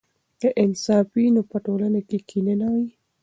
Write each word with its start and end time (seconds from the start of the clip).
که 0.39 0.49
انصاف 0.63 1.05
وي 1.15 1.27
نو 1.35 1.41
په 1.51 1.57
ټولنه 1.65 1.99
کې 2.07 2.17
کینه 2.29 2.53
نه 2.61 2.67
وي. 2.73 2.87